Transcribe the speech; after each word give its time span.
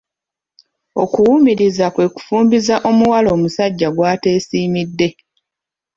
Okuwumiriza 1.03 1.85
kwe 1.93 2.05
kufumbiza 2.15 2.75
omuwala 2.89 3.29
omusajja 3.35 3.87
gw’ateesimidde. 3.95 5.07